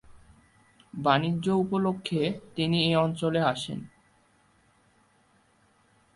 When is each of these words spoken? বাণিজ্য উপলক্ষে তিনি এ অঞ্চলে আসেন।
বাণিজ্য 0.93 1.45
উপলক্ষে 1.55 2.21
তিনি 2.55 2.77
এ 2.89 2.91
অঞ্চলে 2.97 3.41
আসেন। 3.43 3.79